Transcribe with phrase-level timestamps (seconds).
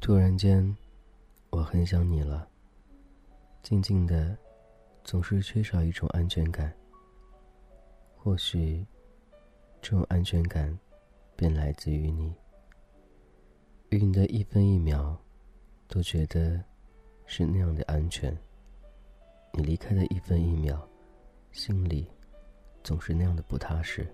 [0.00, 0.76] 突然间，
[1.48, 2.46] 我很想你了。
[3.62, 4.36] 静静的，
[5.02, 6.70] 总是缺少一种安全感。
[8.14, 8.84] 或许，
[9.80, 10.78] 这种安全感，
[11.34, 12.34] 便来自于你。
[13.88, 15.16] 与你的一分一秒，
[15.88, 16.62] 都觉得
[17.24, 18.36] 是那样的安全。
[19.56, 20.78] 你离开的一分一秒，
[21.52, 22.10] 心里
[22.82, 24.06] 总是那样的不踏实。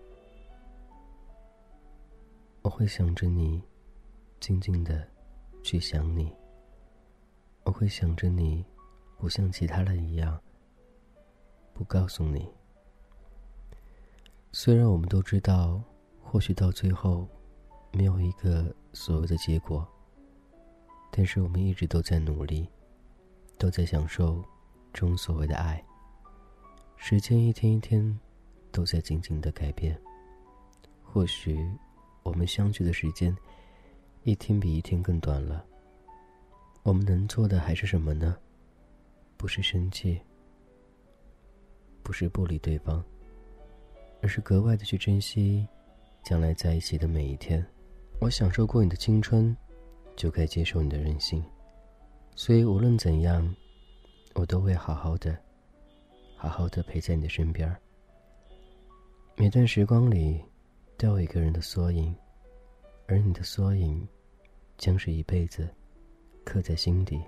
[2.63, 3.63] 我会想着你，
[4.39, 5.07] 静静的。
[5.63, 6.35] 去想你，
[7.65, 8.65] 我会想着你，
[9.19, 10.41] 不像其他人一样，
[11.75, 12.49] 不告诉你。
[14.53, 15.79] 虽然我们都知道，
[16.23, 17.29] 或许到最后，
[17.93, 19.87] 没有一个所谓的结果，
[21.11, 22.67] 但是我们一直都在努力，
[23.59, 24.43] 都在享受
[24.93, 25.83] 中所谓的爱。
[26.97, 28.19] 时间一天一天，
[28.71, 29.99] 都在静静的改变。
[31.03, 31.67] 或许，
[32.23, 33.37] 我们相聚的时间。
[34.23, 35.65] 一天比一天更短了。
[36.83, 38.37] 我们能做的还是什么呢？
[39.39, 40.21] 不是生气，
[42.03, 43.03] 不是不理对方，
[44.21, 45.67] 而是格外的去珍惜
[46.23, 47.65] 将来在一起的每一天。
[48.21, 49.57] 我享受过你的青春，
[50.17, 51.43] 就该接受你的任性。
[52.37, 53.43] 所以无论怎样，
[54.35, 55.37] 我都会好好的、
[56.37, 57.75] 好好的陪在你的身边。
[59.37, 60.43] 每段时光里，
[60.97, 62.15] 都有一个人的缩影。
[63.07, 64.07] 而你的缩影，
[64.79, 65.69] 将是一辈子
[66.45, 67.21] 刻在心底，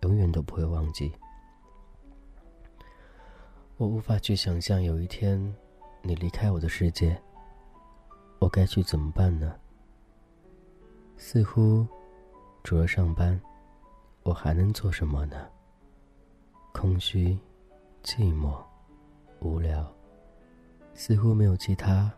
[0.00, 1.12] 永远都不会忘记。
[3.76, 5.38] 我无法去想象有一天
[6.02, 7.16] 你离开我的世界，
[8.40, 9.54] 我该去怎么办呢？
[11.16, 11.86] 似乎
[12.64, 13.40] 除了上班，
[14.24, 15.48] 我还能做什么呢？
[16.80, 17.36] 空虚、
[18.04, 18.56] 寂寞、
[19.40, 19.92] 无聊，
[20.94, 22.08] 似乎没有其他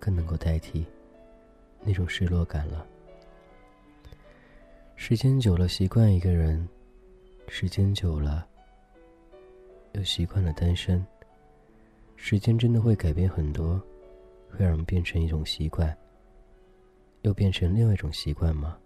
[0.00, 0.86] 更能够代替。
[1.82, 2.86] 那种失落感了。
[4.94, 6.66] 时间久了，习惯一个人；
[7.46, 8.48] 时间久了，
[9.92, 11.06] 又习惯了单身。
[12.16, 13.78] 时间真的会改变很多，
[14.48, 15.94] 会让人变成一种习惯，
[17.20, 18.78] 又变成另外一种习惯吗？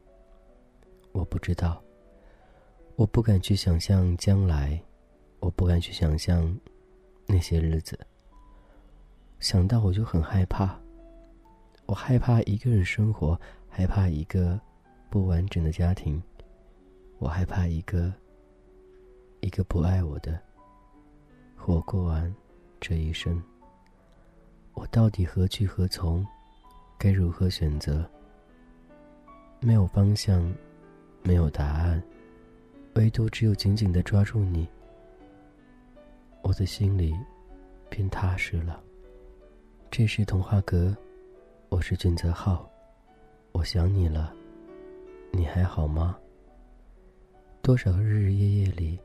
[1.12, 1.80] 我不知道。
[3.00, 4.78] 我不敢去想象将来，
[5.38, 6.54] 我不敢去想象
[7.26, 7.98] 那些日子。
[9.38, 10.78] 想到我就很害怕。
[11.86, 13.40] 我害怕一个人生活，
[13.70, 14.60] 害怕一个
[15.08, 16.22] 不完整的家庭，
[17.18, 18.12] 我害怕一个
[19.40, 20.38] 一个不爱我的
[21.56, 22.30] 活过完
[22.82, 23.42] 这一生。
[24.74, 26.22] 我到底何去何从？
[26.98, 28.06] 该如何选择？
[29.58, 30.52] 没有方向，
[31.22, 32.02] 没有答案，
[33.00, 34.68] 唯独只有紧紧的抓住你，
[36.42, 37.16] 我的心里
[37.88, 38.78] 便踏实了。
[39.90, 40.94] 这是童话阁。
[41.70, 42.70] 我是俊泽浩，
[43.52, 44.34] 我想你了，
[45.32, 46.18] 你还好吗？
[47.62, 48.98] 多少日日夜夜里，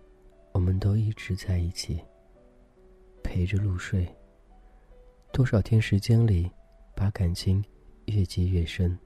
[0.51, 2.01] 我们都一直在一起，
[3.23, 4.05] 陪着入睡。
[5.31, 6.51] 多少天时间里，
[6.93, 7.63] 把感情
[8.07, 8.99] 越积越深。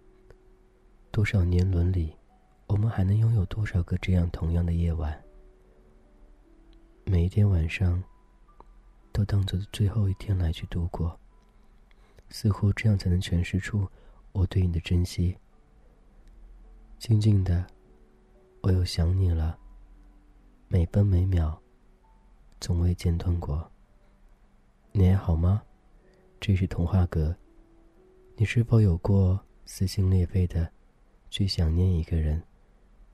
[1.12, 2.12] 多少年轮里，
[2.70, 5.20] 我们还能拥有多少个这样同样的夜晚？
[7.04, 8.02] 每一天晚上，
[9.12, 11.20] 都当做最后一天来去度过。
[12.30, 13.88] 似乎这样才能诠释出
[14.34, 15.36] 我对你的珍惜。
[17.00, 17.66] 静静的，
[18.62, 19.58] 我又想你了。
[20.68, 21.60] 每分每秒，
[22.62, 23.68] 从未间断过。
[24.92, 25.64] 你还好吗？
[26.40, 27.36] 这是童话阁。
[28.36, 30.72] 你是否有过撕心裂肺的
[31.32, 32.42] 去想念一个人，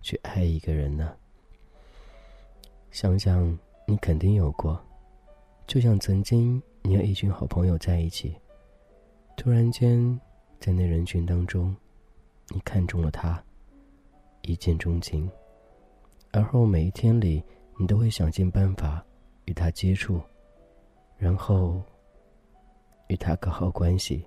[0.06, 1.16] 去爱一个人呢？
[2.92, 3.58] 想想，
[3.88, 4.80] 你肯定有过。
[5.66, 8.36] 就像曾经你和一群好朋友在一起。
[9.36, 10.22] 突然间，
[10.60, 11.76] 在那人群当中，
[12.50, 13.44] 你看中了他，
[14.44, 15.28] 一见钟情。
[16.30, 17.44] 而后每一天里，
[17.80, 19.04] 你都会想尽办法
[19.46, 20.22] 与他接触，
[21.18, 21.82] 然后
[23.08, 24.24] 与他搞好关系，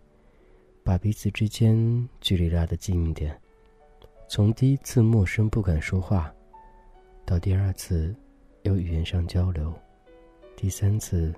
[0.83, 3.41] 把彼此之间距离拉得近一点。
[4.31, 6.31] 从第一次陌生不敢说话，
[7.25, 8.15] 到第二次
[8.61, 9.73] 有语言上交流，
[10.55, 11.35] 第三次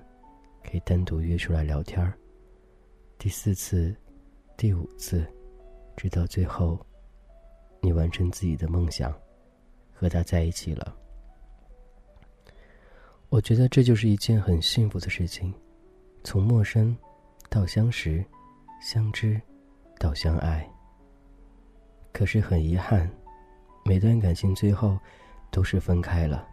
[0.61, 2.13] 可以单独约出来聊天。
[3.17, 3.95] 第四次，
[4.57, 5.25] 第五次，
[5.95, 6.77] 直到最后，
[7.79, 9.13] 你完成自己的梦想，
[9.93, 10.93] 和他在一起了。
[13.29, 15.53] 我觉得这就是一件很幸福的事情，
[16.25, 16.95] 从陌生
[17.49, 18.23] 到相识，
[18.81, 19.41] 相知
[19.97, 20.69] 到相爱。
[22.13, 23.09] 可是很遗憾，
[23.85, 24.97] 每段感情最后
[25.49, 26.47] 都是分开了。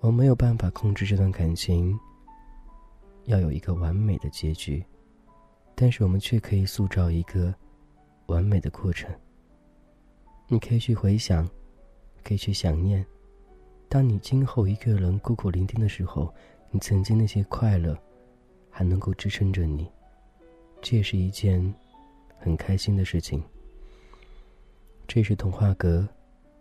[0.00, 1.98] 我没有办法控制这段感情
[3.24, 4.82] 要有一个完美的结局，
[5.74, 7.54] 但是我们却可以塑造一个
[8.26, 9.10] 完美的过程。
[10.48, 11.48] 你可以去回想，
[12.24, 13.04] 可以去想念，
[13.88, 16.32] 当你今后一个人孤苦伶仃的时候，
[16.70, 17.96] 你曾经那些快乐
[18.70, 19.86] 还能够支撑着你，
[20.80, 21.62] 这也是一件
[22.42, 23.42] 很开心的事情。
[25.06, 26.08] 这是童话阁，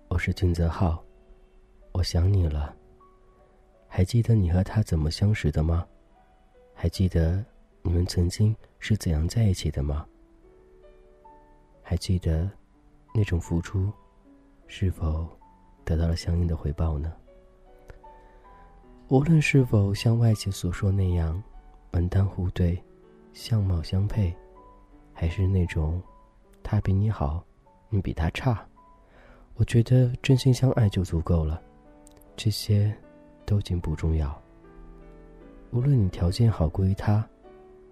[0.09, 1.01] 我是俊泽浩，
[1.93, 2.75] 我想你了。
[3.87, 5.87] 还记得你和他怎么相识的吗？
[6.73, 7.43] 还记得
[7.81, 10.05] 你们曾经是怎样在一起的吗？
[11.81, 12.51] 还记得
[13.15, 13.89] 那种付出
[14.67, 15.25] 是否
[15.85, 17.13] 得到了相应的回报呢？
[19.07, 21.41] 无论是否像外界所说那样
[21.91, 22.77] 门当户对、
[23.31, 24.35] 相貌相配，
[25.19, 26.01] 还是那种
[26.63, 27.43] 他比你好，
[27.89, 28.65] 你比他差，
[29.55, 31.61] 我觉得真心相爱就足够了。
[32.37, 32.95] 这些。
[33.49, 34.39] 都已经不重要。
[35.71, 37.27] 无论你条件好过于他，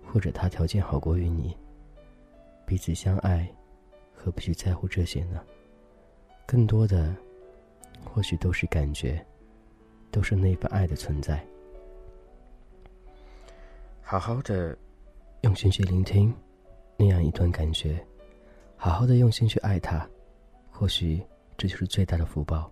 [0.06, 1.57] 或者他条件好过于你，
[2.63, 3.51] 彼此相爱，
[4.13, 5.41] 何必去在乎这些呢？
[6.45, 7.15] 更多的，
[8.06, 9.25] 或许都是感觉，
[10.12, 11.44] 都是那份爱的存在。
[14.03, 14.77] 好好的，
[15.41, 16.31] 用心去聆听
[16.97, 18.03] 那样一段感觉，
[18.75, 20.07] 好好的用心去爱他，
[20.71, 21.23] 或许
[21.55, 22.69] 这就是最大的福报。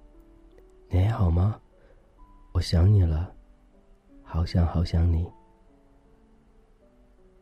[0.90, 1.60] 你还好吗？
[2.54, 3.34] 我想你了，
[4.24, 5.30] 好想好想你。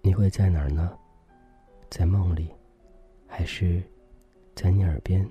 [0.01, 0.97] 你会在哪儿呢？
[1.89, 2.49] 在梦里，
[3.27, 3.81] 还是
[4.55, 5.25] 在你耳边，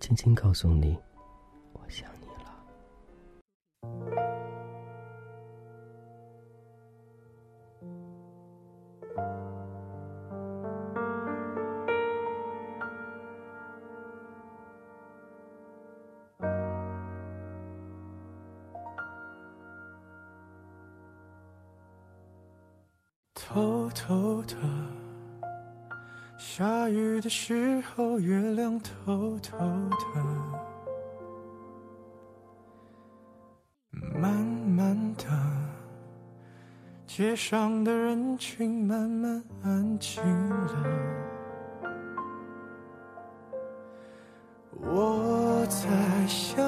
[0.00, 0.98] 轻轻告诉你，
[23.50, 24.54] 偷偷的，
[26.36, 29.96] 下雨的时候，月亮偷偷的，
[34.20, 35.24] 慢慢的，
[37.06, 40.84] 街上的人群慢慢安静了。
[44.78, 46.67] 我在想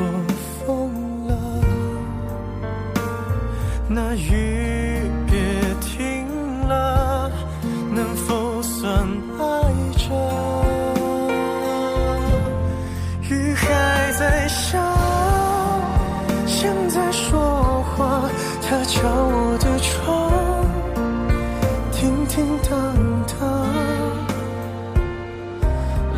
[22.27, 22.95] 停停当
[23.39, 23.65] 当。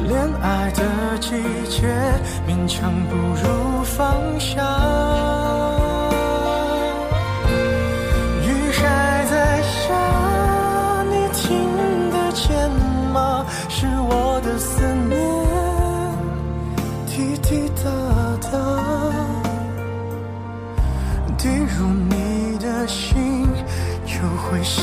[0.08, 1.32] 恋爱的季
[1.70, 1.88] 节，
[2.48, 5.33] 勉强不如放下。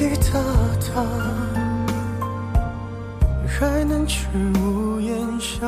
[0.00, 0.40] 滴滴答
[0.94, 1.04] 答，
[3.46, 4.26] 还能去
[4.58, 5.60] 屋檐下。